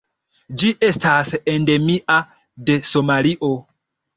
Ĝi 0.61 0.69
estas 0.87 1.29
endemia 1.53 2.17
de 2.71 2.81
Somalio. 2.95 3.53